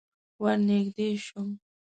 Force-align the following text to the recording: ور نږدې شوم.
ور 0.41 0.57
نږدې 0.67 1.09
شوم. 1.25 1.49